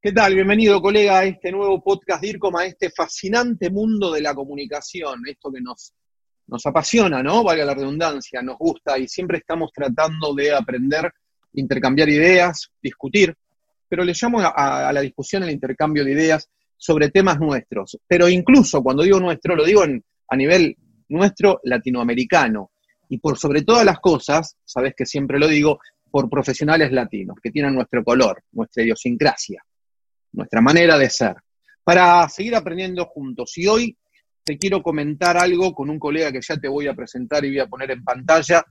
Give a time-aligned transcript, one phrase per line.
[0.00, 0.32] ¿Qué tal?
[0.32, 5.50] Bienvenido, colega, a este nuevo podcast DIRCOM, a este fascinante mundo de la comunicación, esto
[5.50, 5.92] que nos,
[6.46, 7.42] nos apasiona, ¿no?
[7.42, 11.10] Valga la redundancia, nos gusta y siempre estamos tratando de aprender,
[11.54, 13.34] intercambiar ideas, discutir,
[13.88, 17.98] pero le llamo a, la discusión el intercambio de ideas sobre temas nuestros.
[18.06, 20.76] Pero incluso cuando digo nuestro, lo digo en, a nivel
[21.08, 22.70] nuestro latinoamericano.
[23.08, 27.50] Y por sobre todas las cosas, sabes que siempre lo digo, por profesionales latinos, que
[27.50, 29.60] tienen nuestro color, nuestra idiosincrasia
[30.38, 31.34] nuestra manera de ser,
[31.84, 33.58] para seguir aprendiendo juntos.
[33.58, 33.98] Y hoy
[34.44, 37.58] te quiero comentar algo con un colega que ya te voy a presentar y voy
[37.58, 38.64] a poner en pantalla,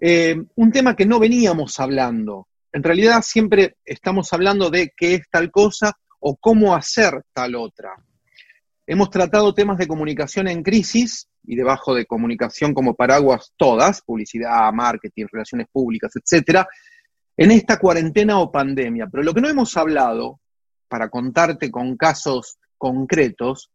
[0.00, 2.48] eh, un tema que no veníamos hablando.
[2.72, 7.94] En realidad siempre estamos hablando de qué es tal cosa o cómo hacer tal otra.
[8.86, 14.72] Hemos tratado temas de comunicación en crisis y debajo de comunicación como paraguas todas, publicidad,
[14.72, 16.66] marketing, relaciones públicas, etcétera,
[17.36, 19.06] en esta cuarentena o pandemia.
[19.10, 20.40] Pero lo que no hemos hablado
[20.94, 23.68] para contarte con casos concretos,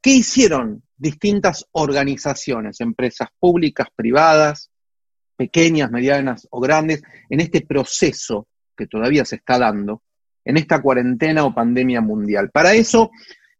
[0.00, 4.70] ¿qué hicieron distintas organizaciones, empresas públicas, privadas,
[5.36, 10.04] pequeñas, medianas o grandes, en este proceso que todavía se está dando,
[10.42, 12.50] en esta cuarentena o pandemia mundial?
[12.50, 13.10] Para eso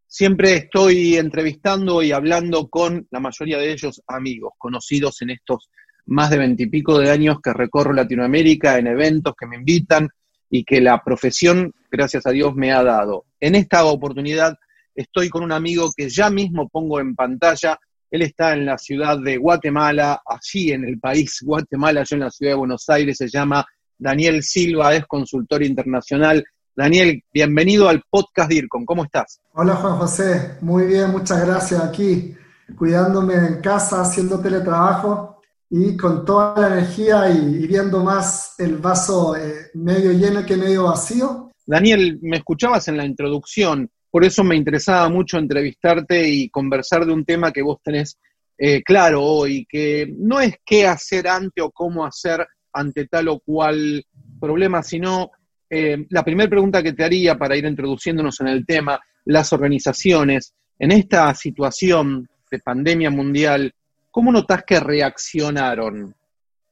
[0.06, 5.68] siempre estoy entrevistando y hablando con la mayoría de ellos amigos, conocidos en estos
[6.06, 10.08] más de veintipico de años que recorro Latinoamérica en eventos que me invitan,
[10.50, 13.24] y que la profesión, gracias a Dios, me ha dado.
[13.40, 14.56] En esta oportunidad
[14.94, 17.78] estoy con un amigo que ya mismo pongo en pantalla.
[18.10, 22.30] Él está en la ciudad de Guatemala, allí en el país Guatemala, yo en la
[22.30, 23.66] ciudad de Buenos Aires, se llama
[23.98, 26.44] Daniel Silva, es consultor internacional.
[26.74, 29.40] Daniel, bienvenido al podcast DIRCON, ¿cómo estás?
[29.54, 32.34] Hola Juan José, muy bien, muchas gracias aquí,
[32.76, 35.35] cuidándome en casa, haciendo teletrabajo
[35.70, 40.84] y con toda la energía y, viendo más el vaso eh, medio lleno que medio
[40.84, 41.50] vacío.
[41.66, 47.12] Daniel, me escuchabas en la introducción, por eso me interesaba mucho entrevistarte y conversar de
[47.12, 48.18] un tema que vos tenés
[48.58, 53.40] eh, claro hoy, que no es qué hacer ante o cómo hacer ante tal o
[53.40, 54.04] cual
[54.40, 55.30] problema, sino
[55.68, 60.54] eh, la primera pregunta que te haría para ir introduciéndonos en el tema, las organizaciones,
[60.78, 63.72] en esta situación de pandemia mundial,
[64.16, 66.16] ¿Cómo notas que reaccionaron?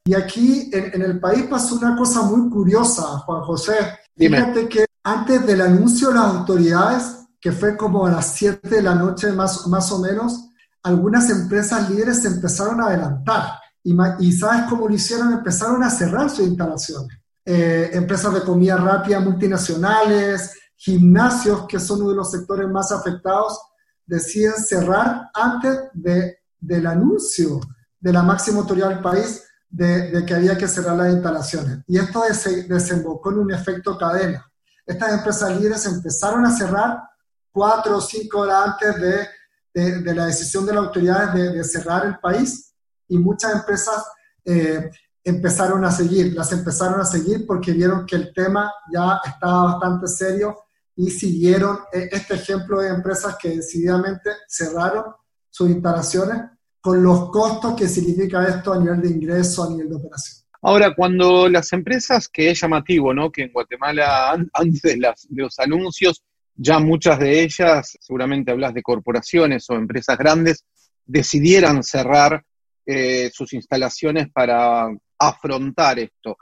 [0.07, 3.75] Y aquí en, el país pasó una cosa muy curiosa, Juan José.
[4.17, 8.81] Fíjate que antes del anuncio de las autoridades, que fue como a las 7 de
[8.81, 10.53] la noche más, más o menos,
[10.85, 13.59] algunas empresas líderes se empezaron a adelantar.
[13.83, 15.31] Y, y ¿sabes cómo lo hicieron?
[15.35, 17.15] Empezaron a cerrar sus instalaciones.
[17.45, 23.61] Eh, empresas de comida rápida multinacionales, gimnasios, que son uno de los sectores más afectados,
[24.07, 27.61] deciden cerrar antes de del anuncio
[28.01, 31.79] de la máxima autoridad del país de, que había que cerrar las instalaciones.
[31.87, 32.23] Y esto
[32.69, 34.45] desembocó en un efecto cadena.
[34.87, 37.03] Estas empresas líderes empezaron a cerrar
[37.51, 42.19] cuatro o cinco horas antes de, de, la decisión de las autoridades de, cerrar el
[42.19, 42.73] país
[43.09, 44.05] y muchas empresas
[44.45, 44.91] eh,
[45.25, 50.07] empezaron a seguir, las empezaron a seguir porque vieron que el tema ya estaba bastante
[50.07, 50.59] serio
[50.95, 55.05] y siguieron eh, este ejemplo de empresas que decididamente cerraron
[55.51, 56.43] sus instalaciones
[56.85, 60.45] con los costos que significa esto a nivel de ingreso, a nivel de operación.
[60.61, 63.33] Ahora, cuando las empresas, que es llamativo, ¿no?
[63.33, 64.99] Que en Guatemala, antes de,
[65.31, 66.23] los anuncios,
[66.55, 70.67] ya muchas de ellas, seguramente hablas de corporaciones o empresas grandes,
[71.07, 72.45] decidieran cerrar
[72.85, 74.87] eh, sus instalaciones para
[75.19, 76.37] afrontar esto.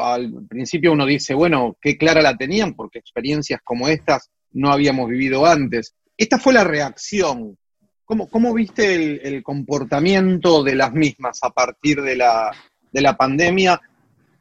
[0.00, 5.10] Al principio uno dice, bueno, qué clara la tenían, porque experiencias como estas no habíamos
[5.10, 5.92] vivido antes.
[6.16, 7.58] Esta fue la reacción
[8.06, 12.52] ¿Cómo, viste el, comportamiento de las mismas a partir de la,
[12.92, 13.80] de la pandemia?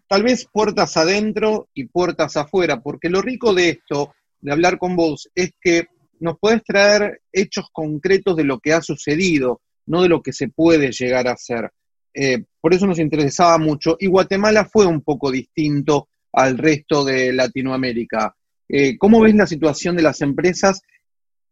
[0.08, 4.96] Tal vez puertas adentro y puertas afuera, porque lo rico de esto, de hablar con
[4.96, 5.88] vos, es que
[6.20, 10.48] nos podés traer hechos concretos de lo que ha sucedido, no de lo que se
[10.50, 11.72] puede llegar a hacer.
[12.14, 13.98] Eh, por eso nos interesaba mucho.
[14.00, 18.36] Y Guatemala fue un poco distinto al resto de Latinoamérica.
[18.70, 20.82] Eh, ¿Cómo ves la situación de las empresas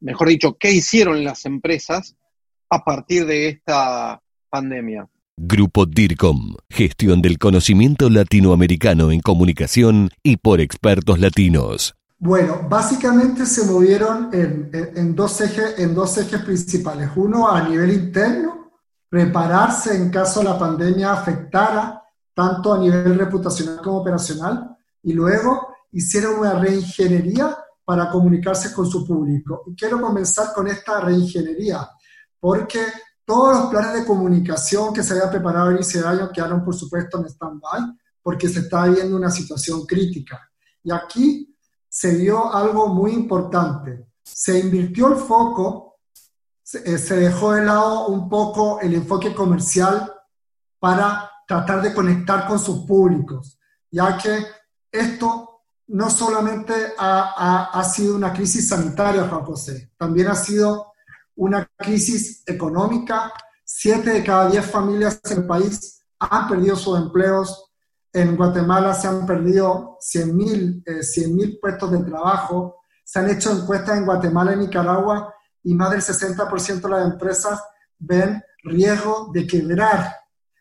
[0.03, 2.15] mejor dicho, qué hicieron las empresas
[2.69, 5.07] a partir de esta pandemia.
[5.35, 11.95] Grupo DIRCOM, gestión del conocimiento latinoamericano en comunicación y por expertos latinos.
[12.19, 17.09] Bueno, básicamente se movieron en, dos ejes, en dos ejes principales.
[17.15, 18.71] Uno a nivel interno,
[19.09, 22.01] prepararse en caso la pandemia afectara
[22.33, 29.05] tanto a nivel reputacional como operacional, y luego hicieron una reingeniería para comunicarse con su
[29.05, 29.63] público.
[29.67, 31.89] Y quiero comenzar con esta reingeniería,
[32.39, 32.79] porque
[33.25, 37.19] todos los planes de comunicación que se había preparado en ese año quedaron, por supuesto,
[37.19, 37.81] en stand-by,
[38.21, 40.49] porque se está viendo una situación crítica.
[40.83, 41.55] Y aquí
[41.87, 44.07] se dio algo muy importante.
[44.23, 45.99] Se invirtió el foco,
[46.85, 50.11] eh, se, dejó de lado un poco el enfoque comercial
[50.79, 53.59] para tratar de conectar con sus públicos,
[53.91, 54.45] ya que
[54.91, 55.52] esto
[55.87, 60.93] no solamente ha, sido una crisis sanitaria, Juan José, también ha sido
[61.35, 63.33] una crisis económica.
[63.65, 67.71] Siete de cada diez familias en el país han perdido sus empleos,
[68.13, 72.77] en Guatemala se han perdido 100.000 eh, puestos de trabajo.
[73.03, 75.33] Se han hecho encuestas en Guatemala y Nicaragua
[75.63, 77.59] y más del 60% de las empresas
[77.97, 80.15] ven riesgo de quebrar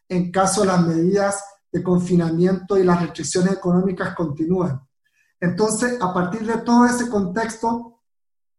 [0.08, 4.80] en caso las medidas de confinamiento y las restricciones económicas continúen.
[5.42, 8.00] Entonces, a partir de todo ese contexto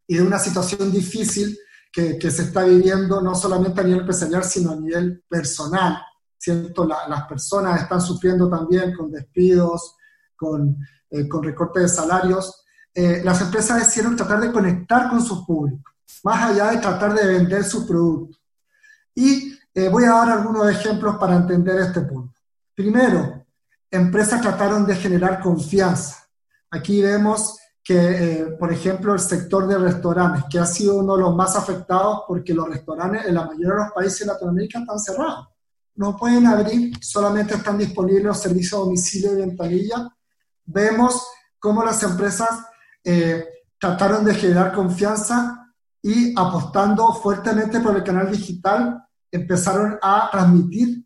[0.05, 1.57] y de una situación difícil
[1.89, 5.97] que, se está viviendo no solamente a nivel empresarial, sino a nivel personal,
[6.37, 6.85] ¿cierto?
[6.85, 9.95] las personas están sufriendo también con despidos,
[10.35, 10.75] con,
[11.09, 12.65] eh, con recorte de salarios.
[12.93, 15.93] Eh, las empresas decidieron tratar de conectar con sus públicos,
[16.25, 18.37] más allá de tratar de vender su producto.
[19.15, 22.37] Y eh, voy a dar algunos ejemplos para entender este punto.
[22.75, 23.45] Primero,
[23.89, 26.22] empresas trataron de generar confianza.
[26.73, 31.35] Aquí vemos que, por ejemplo, el sector de restaurantes, que ha sido uno de los
[31.35, 35.47] más afectados porque los restaurantes en la mayoría de los países de Latinoamérica están cerrados
[35.95, 40.09] no pueden abrir, solamente están disponibles los servicios a domicilio y ventanilla.
[40.65, 41.27] Vemos
[41.59, 42.65] cómo las empresas
[43.03, 43.45] eh,
[43.79, 51.05] trataron de generar confianza y apostando fuertemente por el canal digital, empezaron a transmitir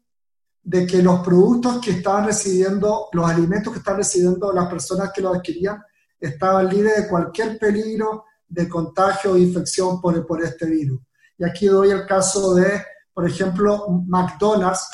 [0.67, 5.21] de que los productos que estaban recibiendo, los alimentos que estaban recibiendo las personas que
[5.21, 5.81] los adquirían,
[6.19, 10.99] estaban libres de cualquier peligro de contagio o infección por, por este virus.
[11.37, 12.81] Y aquí doy el caso de
[13.17, 14.87] por ejemplo, McDonald's,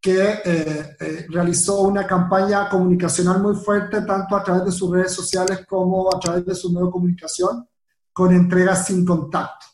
[0.00, 5.12] que eh, eh, realizó una campaña comunicacional muy fuerte, tanto a través de sus redes
[5.12, 7.68] sociales como a través de su nueva comunicación,
[8.12, 9.66] con entregas sin contacto.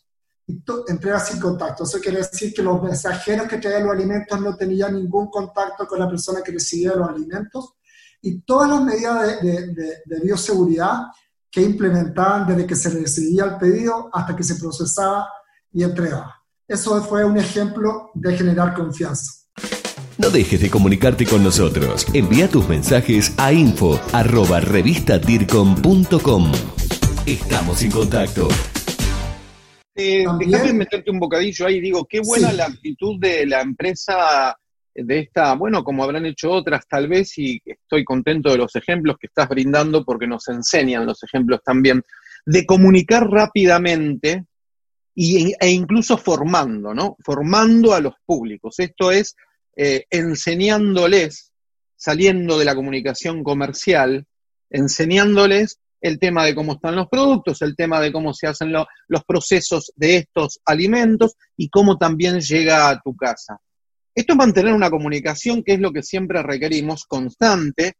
[0.89, 1.85] Entregas sin contacto.
[1.85, 5.99] Eso quiere decir que los mensajeros que traían los alimentos no tenían ningún contacto con
[5.99, 7.75] la persona que recibía los alimentos
[8.21, 11.03] y todas las medidas de, de, de bioseguridad
[11.51, 15.29] que implementaban desde que se recibía el pedido hasta que se procesaba
[15.73, 16.43] y entregaba.
[16.67, 19.43] Eso fue un ejemplo de generar confianza.
[20.19, 22.07] No dejes de comunicarte con nosotros.
[22.15, 24.61] Envía tus mensajes a info arroba
[27.27, 28.49] Estamos en contacto.
[29.95, 31.81] Eh, déjame meterte un bocadillo ahí.
[31.81, 34.57] Digo, qué buena la actitud de la empresa
[34.95, 39.17] de esta, bueno, como habrán hecho otras tal vez, y estoy contento de los ejemplos
[39.19, 42.03] que estás brindando porque nos enseñan los ejemplos también,
[42.45, 44.45] de comunicar rápidamente
[45.15, 47.17] e incluso formando, ¿no?
[47.23, 48.79] Formando a los públicos.
[48.79, 49.37] Esto es
[49.77, 51.53] eh, enseñándoles,
[51.97, 54.27] saliendo de la comunicación comercial,
[54.71, 59.25] enseñándoles el tema de cómo están los productos, el tema de cómo se hacen los
[59.25, 63.59] procesos de estos alimentos y cómo también llega a tu casa.
[64.15, 67.95] Esto es mantener una comunicación que es lo que siempre requerimos, constante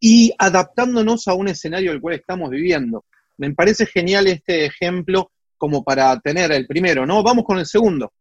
[0.00, 3.04] y adaptándonos a un escenario del cual estamos viviendo.
[3.38, 7.22] Me parece genial este ejemplo como para tener el primero, ¿no?
[7.22, 8.12] Vamos con el segundo.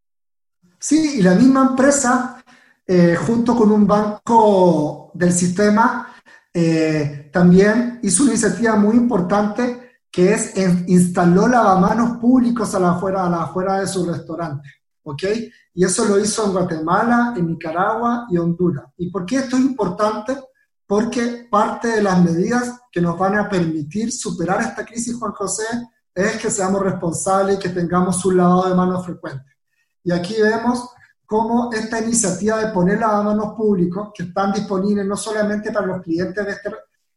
[0.80, 2.44] Sí, y la misma empresa,
[2.86, 6.13] eh, junto con un banco del sistema,
[6.54, 10.54] eh, también hizo una iniciativa muy importante que es
[10.88, 14.70] instaló lavamanos públicos a la afuera, a la afuera de su restaurante,
[15.02, 15.24] ¿ok?
[15.74, 18.86] Y eso lo hizo en Guatemala, en Nicaragua y Honduras.
[18.98, 20.38] ¿Y por qué esto es importante?
[20.86, 25.66] Porque parte de las medidas que nos van a permitir superar esta crisis, Juan José,
[26.14, 29.52] es que seamos responsables y que tengamos un lavado de manos frecuente.
[30.04, 30.90] Y aquí vemos
[31.26, 36.46] cómo esta iniciativa de poner lavamanos públicos, que están disponibles no solamente para los clientes
[36.46, 36.70] de, este,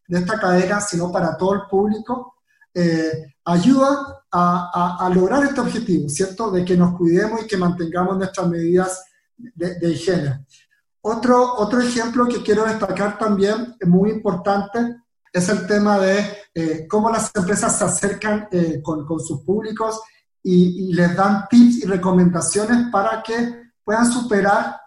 [0.09, 2.35] de esta cadena, sino para todo el público,
[2.73, 6.51] eh, ayuda a, a, lograr este objetivo, ¿cierto?
[6.51, 9.05] De que nos cuidemos y que mantengamos nuestras medidas
[9.37, 10.47] de, de higiene.
[11.01, 14.97] Otro, otro ejemplo que quiero destacar también, muy importante,
[15.33, 20.01] es el tema de eh, cómo las empresas se acercan eh, con, con, sus públicos
[20.43, 24.81] y, les dan tips y recomendaciones para que puedan superar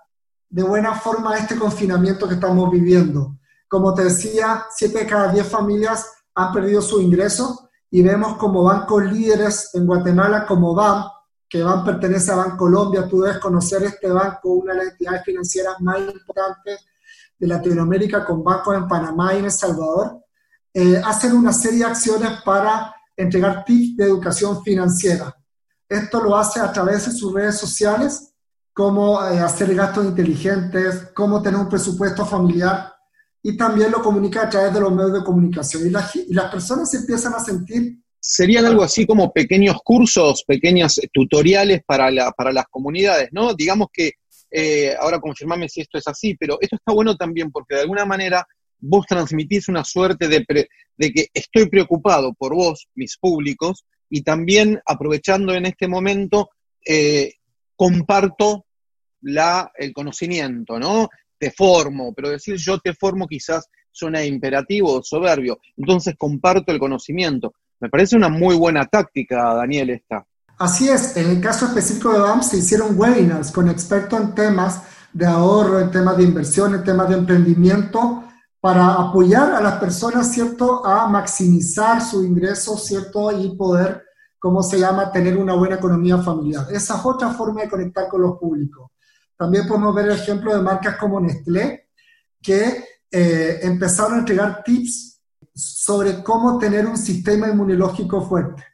[0.49, 3.37] de buena forma este confinamiento que estamos viviendo.
[3.69, 8.61] Como te decía, siete de cada diez familias han perdido su ingreso y vemos como
[8.63, 11.05] bancos líderes en Guatemala como BAM,
[11.47, 15.79] que BAM pertenece a Bancolombia, tú debes conocer este banco, una de las entidades financieras
[15.79, 16.85] más importantes
[17.37, 20.25] de Latinoamérica con bancos en Panamá y en El Salvador,
[20.73, 25.33] eh, hacen una serie de acciones para entregar tips de educación financiera.
[25.87, 28.28] Esto lo hace a través de sus redes sociales,
[28.79, 32.93] cómo eh, hacer gastos inteligentes, cómo tener un presupuesto familiar
[33.43, 35.83] y también lo comunica a través de los medios de comunicación.
[35.83, 37.97] Y, y las personas empiezan a sentir...
[38.21, 43.53] Serían algo así como pequeños cursos, pequeños tutoriales para, la, para las comunidades, ¿no?
[43.53, 44.13] Digamos que,
[44.49, 48.05] eh, ahora confirmame si esto es así, pero esto está bueno también porque de alguna
[48.05, 50.45] manera vos transmitís una suerte de,
[50.95, 56.49] de que estoy preocupado por vos, mis públicos, y también aprovechando en este momento,
[56.85, 57.33] eh,
[57.75, 58.65] comparto
[59.21, 61.09] la, el conocimiento, ¿no?
[61.39, 65.59] te formo, pero decir yo te formo quizás suena imperativo o soberbio.
[65.77, 67.53] Entonces comparto el conocimiento.
[67.79, 70.25] Me parece una muy buena táctica, Daniel, esta.
[70.57, 74.83] Así es, en el caso específico de BAM se hicieron webinars con expertos en temas
[75.13, 78.25] de ahorro, en temas de inversión, en temas de emprendimiento,
[78.59, 84.03] para apoyar a las personas, ¿cierto?, a maximizar su ingreso, ¿cierto?, y poder,
[84.37, 86.67] ¿cómo se llama?, tener una buena economía familiar.
[86.69, 88.88] Esa es otra forma de conectar con los públicos.
[89.39, 91.87] También podemos ver el ejemplo de marcas como Nestlé,
[92.41, 95.21] que eh, empezaron a entregar tips
[95.53, 98.65] sobre cómo tener un sistema inmunológico fuerte.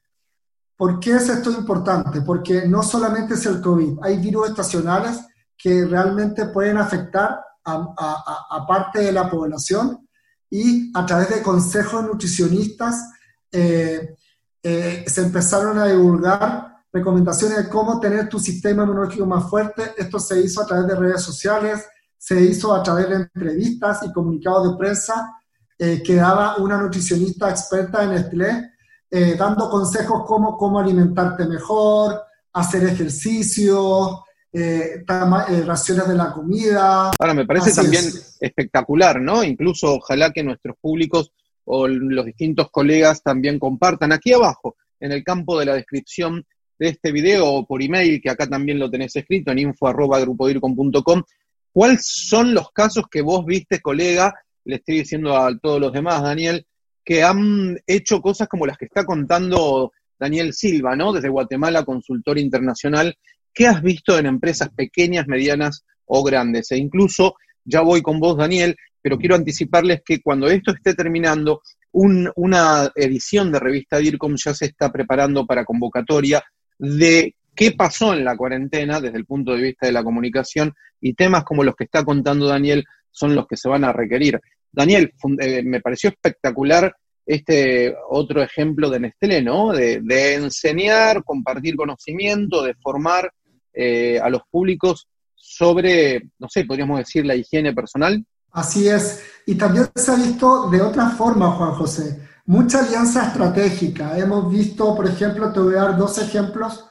[0.75, 2.21] ¿Por qué es esto importante?
[2.21, 5.19] Porque no solamente es el COVID, hay virus estacionales
[5.55, 10.07] que realmente pueden afectar a, parte de la población
[10.49, 13.11] y a través de consejos nutricionistas
[13.51, 14.15] eh,
[14.63, 19.93] eh, se empezaron a divulgar recomendaciones de cómo tener tu sistema inmunológico más fuerte.
[19.97, 21.85] Esto se hizo a través de redes sociales,
[22.17, 25.35] se hizo a través de entrevistas y comunicados de prensa
[25.77, 28.71] eh, que daba una nutricionista experta en Nestlé,
[29.11, 32.21] eh, dando consejos como cómo alimentarte mejor,
[32.53, 34.23] hacer ejercicio,
[34.53, 37.11] eh, eh, raciones de la comida.
[37.19, 38.05] Ahora, me parece también
[38.39, 39.43] espectacular, ¿no?
[39.43, 41.33] Incluso ojalá que nuestros públicos
[41.65, 46.45] o los distintos colegas también compartan aquí abajo, en el campo de la descripción
[46.77, 51.23] de este video o por email, que acá también lo tenés escrito en info.grupodircom.com,
[51.71, 54.33] ¿cuáles son los casos que vos viste, colega?
[54.65, 56.65] Le estoy diciendo a todos los demás, Daniel,
[57.03, 61.13] que han hecho cosas como las que está contando Daniel Silva, ¿no?
[61.13, 63.15] Desde Guatemala, consultor internacional.
[63.53, 66.71] ¿Qué has visto en empresas pequeñas, medianas o grandes?
[66.71, 71.61] E incluso, ya voy con vos, Daniel, pero quiero anticiparles que cuando esto esté terminando,
[71.91, 76.43] una edición de revista DIRCOM ya se está preparando para convocatoria
[76.77, 81.13] de qué pasó en la cuarentena desde el punto de vista de la comunicación y
[81.13, 84.39] temas como los que está contando Daniel son los que se van a requerir.
[84.71, 86.93] Daniel, eh, me pareció espectacular
[87.25, 89.71] este otro ejemplo de Nestlé, ¿no?
[89.71, 93.31] De, enseñar, compartir conocimiento, de formar
[93.73, 98.23] eh, a los públicos sobre, no sé, podríamos decir, la higiene personal.
[98.51, 99.23] Así es.
[99.45, 104.17] Y también se ha visto de otra forma, Juan José mucha alianza estratégica.
[104.17, 106.85] Hemos visto, por ejemplo, te voy a dar dos ejemplos,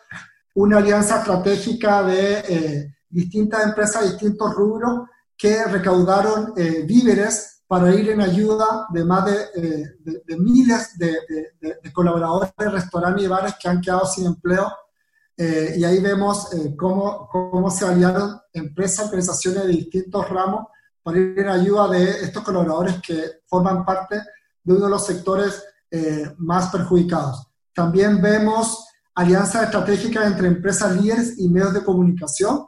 [0.54, 8.11] una alianza estratégica de eh, distintas empresas, distintos rubros, que recaudaron eh, víveres para ir
[8.11, 13.80] en ayuda de más de, eh, miles de, colaboradores de restaurantes y bares que han
[13.80, 14.70] quedado sin empleo.
[15.37, 20.66] y ahí vemos cómo, cómo se aliaron empresas, organizaciones de distintos ramos
[21.02, 24.20] para ir en ayuda de estos colaboradores que forman parte
[24.64, 27.47] de uno de los sectores eh, más perjudicados.
[27.73, 32.66] También vemos alianzas estratégicas entre empresas líderes y medios de comunicación.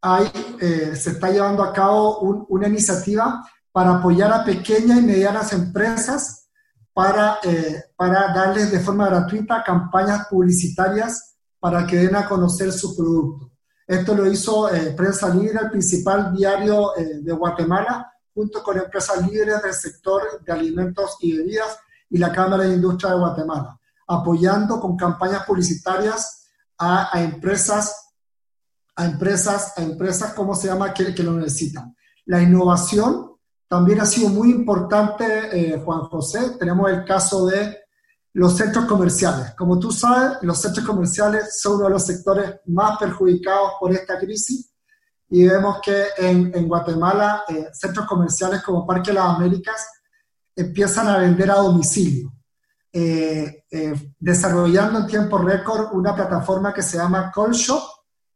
[0.00, 5.52] Hay, eh, se está llevando a cabo una iniciativa para apoyar a pequeñas y medianas
[5.52, 6.50] empresas
[6.92, 12.94] para, eh, para darles de forma gratuita campañas publicitarias para que den a conocer su
[12.96, 13.50] producto.
[13.86, 19.74] Esto lo hizo Prensa Libre, el principal diario de Guatemala, junto con empresas líderes del
[19.74, 21.78] sector de alimentos y bebidas
[22.10, 26.48] y la Cámara de Industria de Guatemala, apoyando con campañas publicitarias
[26.78, 28.14] a, empresas,
[28.96, 31.94] a empresas, a empresas, ¿cómo se llama?, que, que lo necesitan.
[32.26, 33.32] La innovación
[33.68, 35.24] también ha sido muy importante,
[35.74, 36.56] eh, Juan José.
[36.58, 37.78] Tenemos el caso de
[38.34, 39.54] los centros comerciales.
[39.56, 44.18] Como tú sabes, los centros comerciales son uno de los sectores más perjudicados por esta
[44.18, 44.71] crisis
[45.34, 49.88] y vemos que en, en Guatemala eh, centros comerciales como Parque Las Américas
[50.54, 52.30] empiezan a vender a domicilio,
[52.92, 57.82] eh, eh, desarrollando en tiempo récord una plataforma que se llama Call Shop,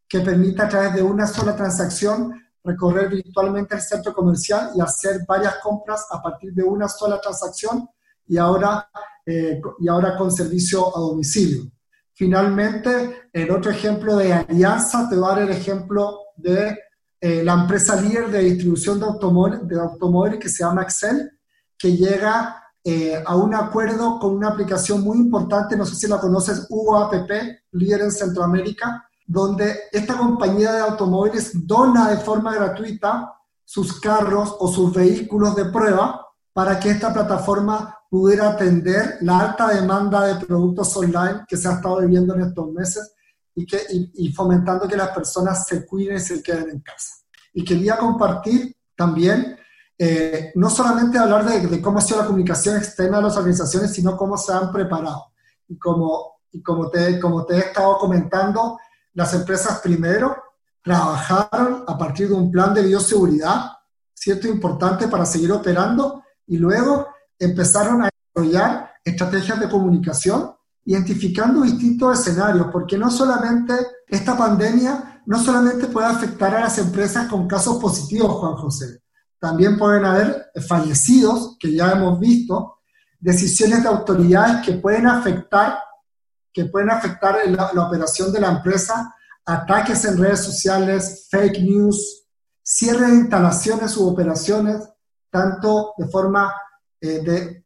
[0.08, 2.32] que permite a través de una sola transacción
[2.64, 7.86] recorrer virtualmente el centro comercial y hacer varias compras a partir de una sola transacción
[8.26, 8.88] y ahora,
[9.26, 11.70] eh, y ahora con servicio a domicilio.
[12.14, 16.85] Finalmente, el otro ejemplo de alianza, te voy a dar el ejemplo de
[17.28, 21.32] eh, la empresa líder de distribución de automóviles, que se llama Excel,
[21.76, 26.20] que llega eh, a un acuerdo con una aplicación muy importante, no sé si la
[26.20, 27.30] conoces, UAPP,
[27.72, 34.68] líder en Centroamérica, donde esta compañía de automóviles dona de forma gratuita sus carros o
[34.68, 40.96] sus vehículos de prueba para que esta plataforma pudiera atender la alta demanda de productos
[40.96, 43.15] online que se ha estado viviendo en estos meses
[43.56, 47.14] y, que, y, fomentando que las personas se cuiden y se queden en casa.
[47.54, 49.58] Y quería compartir también,
[49.98, 53.92] eh, no solamente hablar de, de, cómo ha sido la comunicación externa de las organizaciones,
[53.92, 55.32] sino cómo se han preparado.
[55.68, 58.78] Y como, y como, te, como te he estado comentando,
[59.14, 60.36] las empresas primero
[60.82, 63.72] trabajaron a partir de un plan de bioseguridad,
[64.12, 67.08] cierto, importante para seguir operando, y luego
[67.38, 70.54] empezaron a desarrollar estrategias de comunicación,
[70.86, 73.74] identificando distintos escenarios, porque no solamente
[74.08, 79.02] esta pandemia no solamente puede afectar a las empresas con casos positivos, Juan José,
[79.38, 82.78] también pueden haber fallecidos, que ya hemos visto,
[83.18, 85.78] decisiones de autoridades que pueden afectar,
[86.52, 89.12] que pueden afectar la, la operación de la empresa,
[89.44, 92.24] ataques en redes sociales, fake news,
[92.62, 94.88] cierre de instalaciones u operaciones,
[95.30, 96.54] tanto de forma
[97.00, 97.64] eh, de,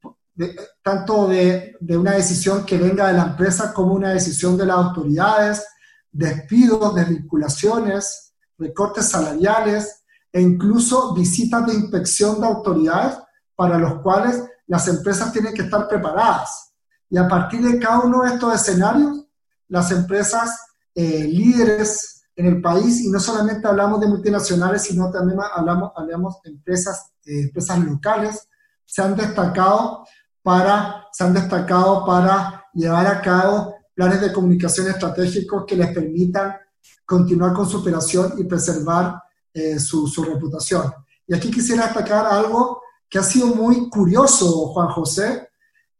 [0.82, 4.76] tanto de, de, una decisión que venga de la empresa como una decisión de las
[4.76, 5.66] autoridades,
[6.10, 13.18] despidos, desvinculaciones, recortes salariales e incluso visitas de inspección de autoridades
[13.54, 16.72] para los cuales las empresas tienen que estar preparadas.
[17.08, 19.26] Y a partir de cada uno de estos escenarios,
[19.68, 20.58] las empresas
[20.94, 26.40] eh, líderes en el país, y no solamente hablamos de multinacionales, sino también hablamos, hablamos
[26.42, 28.48] de empresas, eh, empresas locales,
[28.86, 30.06] se han destacado
[30.42, 36.56] para, se han destacado para llevar a cabo planes de comunicación estratégicos que les permitan
[37.04, 39.22] continuar con su operación y preservar
[39.52, 40.92] eh, su, reputación.
[41.26, 45.48] Y aquí quisiera destacar algo que ha sido muy curioso, Juan José,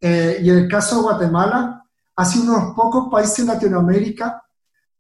[0.00, 1.84] eh, y en el caso de Guatemala,
[2.16, 4.42] ha sido uno de los pocos países en Latinoamérica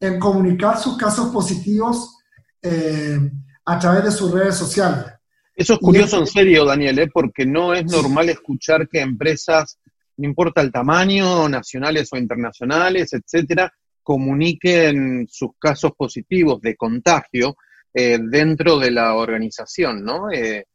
[0.00, 2.18] en comunicar sus casos positivos
[2.60, 3.30] eh,
[3.64, 5.04] a través de sus redes sociales.
[5.54, 7.10] Eso es curioso en serio, Daniel, ¿eh?
[7.12, 9.78] porque no es normal escuchar que empresas,
[10.16, 17.56] no importa el tamaño, nacionales o internacionales, etcétera, comuniquen sus casos positivos de contagio
[17.92, 20.30] eh, dentro de la organización, ¿no?
[20.30, 20.66] Eh,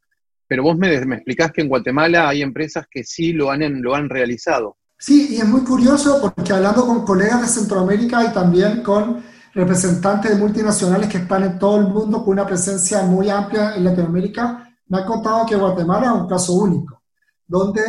[0.46, 3.94] pero vos me, me, explicás que en Guatemala hay empresas que sí lo han, lo
[3.94, 4.76] han realizado.
[4.98, 10.30] Sí, y es muy curioso porque hablando con colegas de Centroamérica y también con representantes
[10.30, 14.65] de multinacionales que están en todo el mundo con una presencia muy amplia en Latinoamérica,
[14.88, 17.02] me ha contado que Guatemala es un caso único,
[17.46, 17.82] donde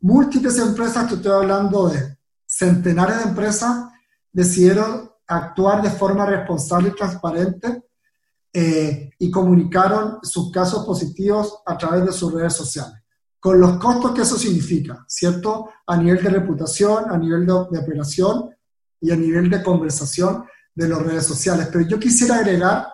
[0.00, 3.88] múltiples empresas, que estoy hablando de centenares de empresas,
[4.32, 7.84] decidieron actuar de forma responsable y transparente
[8.52, 13.02] eh, y comunicaron sus casos positivos a través de sus redes sociales,
[13.40, 15.70] con los costos que eso significa, ¿cierto?
[15.86, 18.50] A nivel de reputación, a nivel de, de operación
[19.00, 21.68] y a nivel de conversación de las redes sociales.
[21.72, 22.88] Pero yo quisiera agregar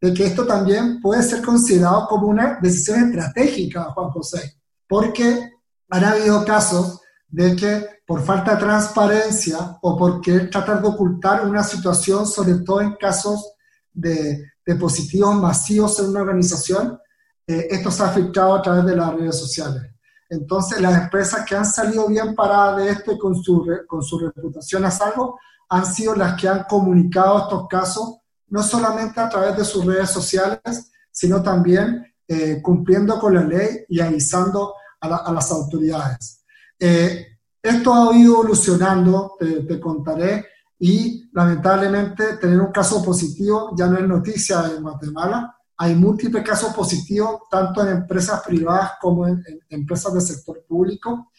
[0.00, 5.52] de que esto también puede ser considerado como una decisión estratégica, Juan José, porque
[5.88, 11.64] han habido casos de que por falta de transparencia o por tratar de ocultar una
[11.64, 13.54] situación, sobre todo en casos
[13.92, 16.98] de, de positivos masivos en una organización,
[17.46, 19.82] eh, esto se ha filtrado a través de las redes sociales.
[20.28, 24.18] Entonces, las empresas que han salido bien paradas de esto y con su, con su
[24.18, 28.18] reputación a salvo han sido las que han comunicado estos casos
[28.54, 33.84] no solamente a través de sus redes sociales, sino también eh, cumpliendo con la ley
[33.88, 36.44] y avisando a, las autoridades.
[36.78, 40.46] Eh, esto ha ido evolucionando, te, contaré,
[40.78, 45.56] y lamentablemente tener un caso positivo ya no es noticia en Guatemala.
[45.78, 51.32] Hay múltiples casos positivos, tanto en empresas privadas como en, en empresas del sector público.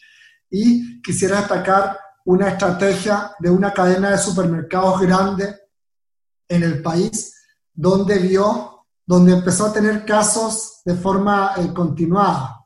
[0.50, 5.65] Y quisiera destacar una estrategia de una cadena de supermercados grande
[6.48, 7.34] en el país
[7.72, 12.64] donde vio, donde empezó a tener casos de forma eh, continuada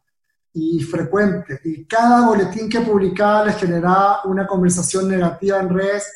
[0.53, 1.61] y frecuente.
[1.65, 6.13] Y cada boletín que publicaba le generaba una conversación negativa en redes.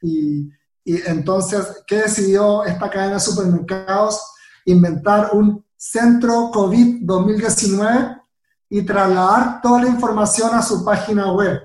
[0.00, 0.48] Y,
[0.84, 4.20] y entonces, ¿qué decidió esta cadena de supermercados?
[4.64, 8.16] Inventar un centro COVID 2019
[8.70, 11.60] y trasladar toda la información a su página web,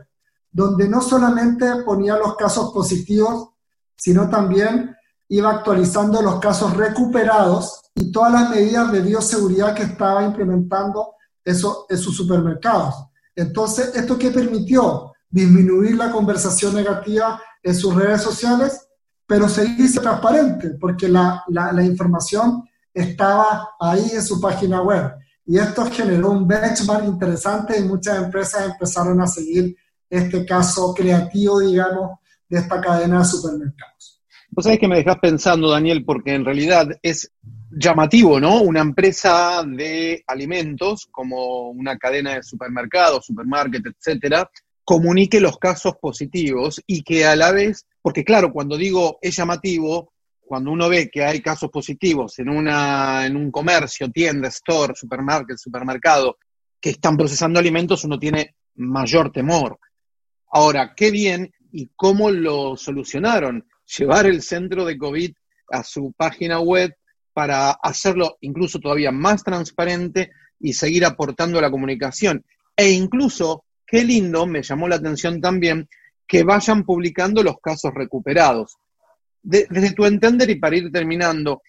[0.51, 3.49] donde no solamente ponía los casos positivos,
[3.95, 4.92] sino también
[5.35, 11.87] iba actualizando los casos recuperados y todas las medidas de bioseguridad que estaba implementando eso,
[11.89, 12.93] en sus supermercados.
[13.35, 15.11] Entonces, ¿esto qué permitió?
[15.27, 18.87] Disminuir la conversación negativa en sus redes sociales,
[19.25, 25.15] pero seguirse transparente, porque la, la información estaba ahí en su página web.
[25.47, 29.75] Y esto generó un benchmark interesante y muchas empresas empezaron a seguir
[30.07, 34.12] este caso creativo, digamos, de esta cadena de supermercados.
[34.55, 37.31] Vos sabés que me dejás pensando, Daniel, porque en realidad es
[37.71, 38.61] llamativo, ¿no?
[38.61, 44.47] Una empresa de alimentos, como una cadena de supermercados, supermarket, etcétera,
[44.83, 50.13] comunique los casos positivos y que a la vez, porque claro, cuando digo es llamativo,
[50.39, 55.57] cuando uno ve que hay casos positivos en, una, en un comercio, tienda, store, supermarket,
[55.57, 56.37] supermercado,
[56.79, 59.79] que están procesando alimentos, uno tiene mayor temor.
[60.51, 63.65] Ahora, qué bien y cómo lo solucionaron.
[63.97, 65.33] Llevar el centro de COVID
[65.69, 66.95] a su página web
[67.33, 72.45] para hacerlo incluso todavía más transparente y seguir aportando la comunicación.
[72.75, 75.87] E incluso, qué lindo, me llamó la atención también,
[76.27, 78.77] que vayan publicando los casos recuperados.
[79.45, 81.61] desde tu entender y para ir terminando,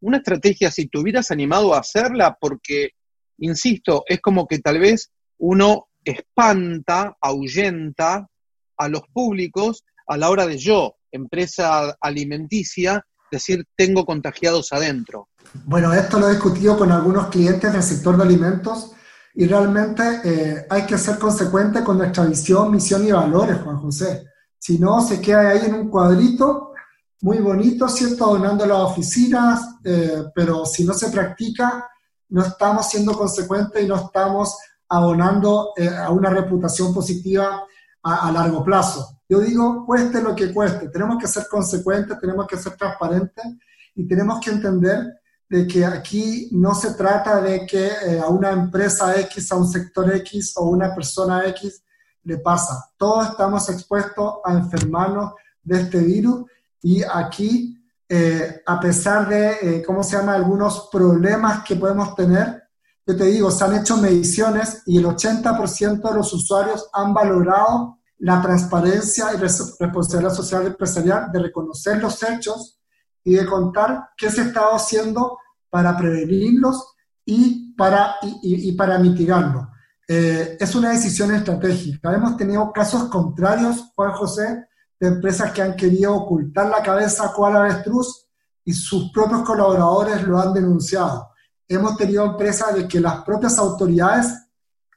[0.00, 2.90] una estrategia, si te hubieras animado a hacerla, porque,
[3.38, 8.28] insisto, es como que tal vez uno espanta, ahuyenta
[8.76, 15.28] a los públicos a la hora de yo, empresa alimenticia, decir tengo contagiados adentro.
[15.64, 18.92] Bueno, esto lo he discutido con algunos clientes del sector de alimentos
[19.34, 24.24] y realmente eh, hay que ser consecuente con nuestra visión, misión y valores, Juan José.
[24.58, 26.72] Si no, se queda ahí en un cuadrito
[27.20, 28.26] muy bonito, ¿cierto?
[28.26, 31.88] Donando las oficinas, eh, pero si no se practica,
[32.30, 34.56] no estamos siendo consecuentes y no estamos
[34.88, 37.64] abonando eh, a una reputación positiva
[38.06, 39.18] a, largo plazo.
[39.28, 43.44] Yo digo, cueste lo que cueste, tenemos que ser consecuentes, tenemos que ser transparentes
[43.94, 48.50] y tenemos que entender de que aquí no se trata de que eh, a una
[48.50, 51.82] empresa X, a un sector X o una persona X
[52.22, 52.90] le pasa.
[52.96, 56.44] Todos estamos expuestos a enfermarnos de este virus
[56.82, 57.76] y aquí,
[58.08, 62.62] eh, a pesar de, ¿cómo se llama?, algunos problemas que podemos tener,
[63.04, 67.95] yo te digo, se han hecho mediciones y el 80% de los usuarios han valorado
[68.18, 72.80] la transparencia y responsabilidad social empresarial de reconocer los hechos
[73.22, 79.66] y de contar qué se está haciendo para prevenirlos y para, y, para mitigarlos.
[80.08, 82.14] Eh, es una decisión estratégica.
[82.14, 87.56] Hemos tenido casos contrarios, Juan José, de empresas que han querido ocultar la cabeza cual
[87.56, 88.26] avestruz
[88.64, 91.30] y sus propios colaboradores lo han denunciado
[91.68, 94.45] hemos tenido empresas de que las propias autoridades,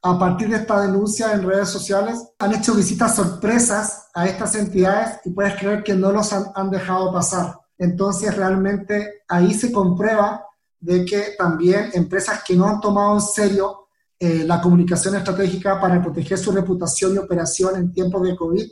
[0.01, 5.19] a partir de esta denuncia en redes sociales, han hecho visitas sorpresas a estas entidades
[5.25, 7.55] y puedes creer que no los han, dejado pasar.
[7.77, 10.45] Entonces, realmente ahí se comprueba
[10.79, 16.01] de que también empresas que no han tomado en serio eh, la comunicación estratégica para
[16.01, 18.71] proteger su reputación y operación en tiempos de COVID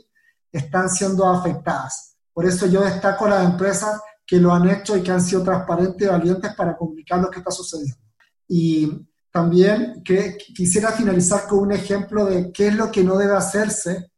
[0.50, 2.16] están siendo afectadas.
[2.32, 6.06] Por eso yo destaco las empresas que lo han hecho y que han sido transparentes
[6.06, 8.00] y valientes para comunicar lo que está sucediendo.
[8.46, 13.36] Y también que, quisiera finalizar con un ejemplo de qué es lo que no debe
[13.36, 14.10] hacerse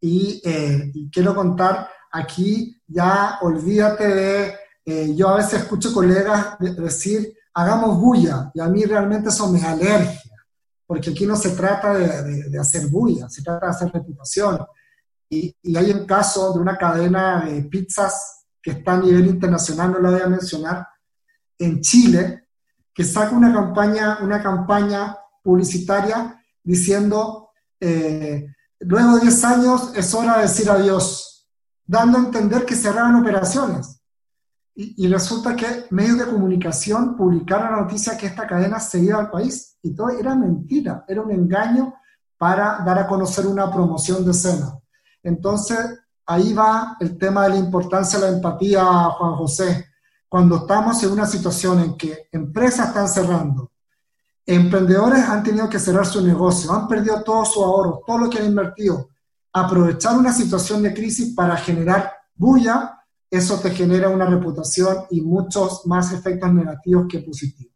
[0.00, 7.32] y, eh, quiero contar aquí, ya olvídate de, eh, yo a veces escucho colegas decir,
[7.54, 10.34] hagamos bulla, y a mí realmente eso me alergia,
[10.84, 14.58] porque aquí no se trata de, hacer bulla, se trata de hacer reputación.
[15.28, 19.92] Y, y hay un caso de una cadena de pizzas que está a nivel internacional,
[19.92, 20.88] no lo voy a mencionar,
[21.56, 22.48] en Chile,
[22.94, 28.46] que saca una campaña, una campaña publicitaria diciendo, eh,
[28.80, 31.48] luego de 10 años es hora de decir adiós,
[31.84, 34.00] dando a entender que cerraban operaciones.
[34.74, 39.18] Y, y, resulta que medios de comunicación publicaron la noticia que esta cadena se iba
[39.18, 41.94] al país y todo era mentira, era un engaño
[42.38, 44.78] para dar a conocer una promoción de cena.
[45.22, 45.78] Entonces,
[46.24, 49.89] ahí va el tema de la importancia de la empatía, Juan José.
[50.30, 53.72] Cuando estamos en una situación en que empresas están cerrando,
[54.46, 58.38] emprendedores han tenido que cerrar su negocio, han perdido todo su ahorro, todo lo que
[58.38, 59.08] han invertido,
[59.52, 62.96] aprovechar una situación de crisis para generar bulla,
[63.28, 67.74] eso te genera una reputación y muchos más efectos negativos que positivos.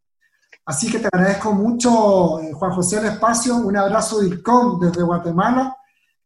[0.64, 3.56] Así que te agradezco mucho, eh, Juan José, el espacio.
[3.56, 5.76] Un abrazo de ICOM desde Guatemala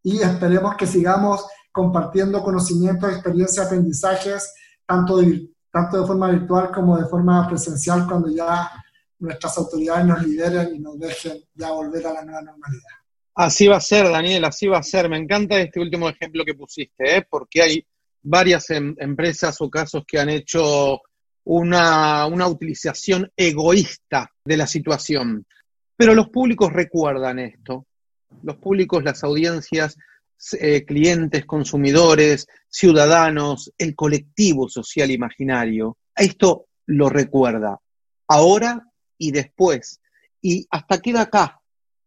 [0.03, 4.53] y esperemos que sigamos compartiendo conocimientos, experiencias, aprendizajes,
[4.87, 8.71] tanto de, tanto de forma virtual como de forma presencial, cuando ya
[9.19, 12.85] nuestras autoridades nos lideren y nos dejen ya volver a la nueva normalidad.
[13.35, 15.09] Así va a ser, Daniel, así va a ser.
[15.09, 17.27] Me encanta este último ejemplo que pusiste, ¿eh?
[17.29, 17.87] porque hay
[18.23, 21.01] varias em, empresas o casos que han hecho
[21.45, 25.47] una, una utilización egoísta de la situación.
[25.97, 27.87] Pero los públicos recuerdan esto
[28.43, 29.97] Los públicos, las audiencias,
[30.61, 35.99] eh, clientes, consumidores, ciudadanos, el colectivo social imaginario.
[36.15, 37.81] Esto lo recuerda
[38.29, 40.01] ahora y después.
[40.41, 41.61] Y hasta queda acá,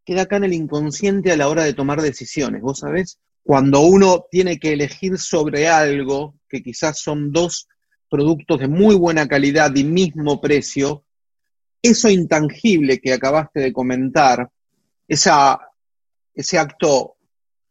[0.05, 2.61] queda acá en el inconsciente a la hora de tomar decisiones.
[2.61, 7.67] Vos sabés, cuando uno tiene que elegir sobre algo, que quizás son dos
[8.09, 11.03] productos de muy buena calidad y mismo precio,
[11.81, 14.49] eso intangible que acabaste de comentar,
[15.07, 17.15] ese acto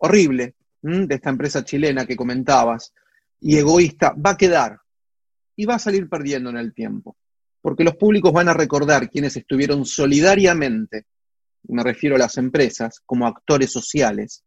[0.01, 2.93] horrible de esta empresa chilena que comentabas,
[3.41, 4.79] y egoísta, va a quedar
[5.57, 7.17] y va a salir perdiendo en el tiempo.
[7.61, 11.07] Porque los públicos van a recordar quienes estuvieron solidariamente,
[11.69, 14.43] me refiero a las empresas, como actores sociales,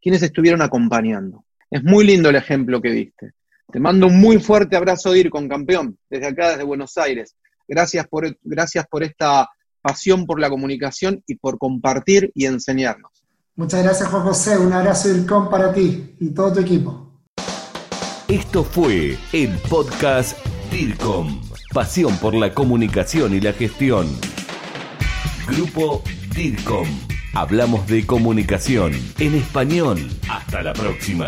[0.00, 1.44] quienes estuvieron acompañando.
[1.70, 3.32] Es muy lindo el ejemplo que diste.
[3.70, 7.36] Te mando un muy fuerte abrazo de ir con campeón, desde acá, desde Buenos Aires.
[7.66, 9.48] Gracias por, gracias por esta
[9.82, 13.22] pasión por la comunicación y por compartir y enseñarnos.
[13.58, 14.56] Muchas gracias, Juan José.
[14.56, 17.10] Un abrazo DIRCOM para ti y todo tu equipo.
[18.28, 20.38] Esto fue el podcast
[20.70, 21.42] DIRCOM.
[21.74, 24.06] Pasión por la comunicación y la gestión.
[25.48, 26.04] Grupo
[26.36, 26.86] DIRCOM.
[27.34, 30.08] Hablamos de comunicación en español.
[30.30, 31.26] Hasta la próxima.